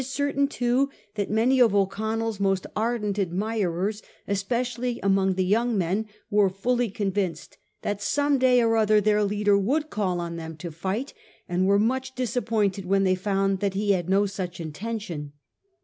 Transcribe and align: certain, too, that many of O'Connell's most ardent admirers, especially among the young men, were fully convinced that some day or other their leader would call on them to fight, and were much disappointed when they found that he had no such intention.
certain, 0.03 0.47
too, 0.47 0.89
that 1.13 1.29
many 1.29 1.59
of 1.61 1.75
O'Connell's 1.75 2.39
most 2.39 2.65
ardent 2.75 3.19
admirers, 3.19 4.01
especially 4.27 4.99
among 5.03 5.35
the 5.35 5.45
young 5.45 5.77
men, 5.77 6.07
were 6.31 6.49
fully 6.49 6.89
convinced 6.89 7.59
that 7.83 8.01
some 8.01 8.39
day 8.39 8.63
or 8.63 8.75
other 8.77 8.99
their 8.99 9.23
leader 9.23 9.55
would 9.59 9.91
call 9.91 10.19
on 10.19 10.37
them 10.37 10.57
to 10.57 10.71
fight, 10.71 11.13
and 11.47 11.67
were 11.67 11.77
much 11.77 12.15
disappointed 12.15 12.83
when 12.83 13.03
they 13.03 13.13
found 13.13 13.59
that 13.59 13.75
he 13.75 13.91
had 13.91 14.09
no 14.09 14.25
such 14.25 14.59
intention. 14.59 15.33